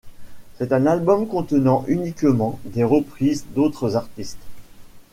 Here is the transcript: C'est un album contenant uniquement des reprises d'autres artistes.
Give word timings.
C'est 0.57 0.73
un 0.73 0.87
album 0.87 1.27
contenant 1.27 1.85
uniquement 1.87 2.59
des 2.65 2.83
reprises 2.83 3.45
d'autres 3.53 3.95
artistes. 3.95 4.41